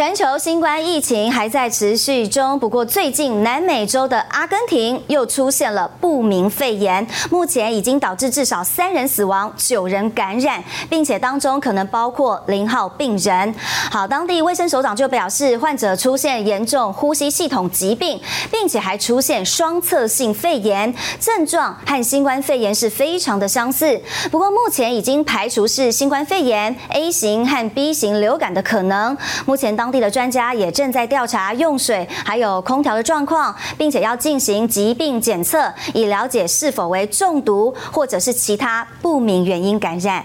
[0.00, 13.54] 全球新冠疫情还在持续中，不过最近南美洲的阿根廷又出现了不明肺炎，目前已经导致至少三人死亡、九人感染，并且当中可能包括零号病人。
[13.90, 18.18] 好，当地卫生首长就表示，患者出现严重呼吸系统疾病，
[18.50, 24.00] 并且还出现双侧性肺炎，症状和新冠肺炎是非常的相似。
[24.30, 29.14] 不过目前已经排除是新冠肺炎 A 型和 B 型流感的可能。
[29.44, 29.89] 目前当。
[29.90, 40.24] 当地的专家也正在调查用水还有空调的状况，并且要进行疾病检测，以了解是否为中毒或者是其他不明原因感染。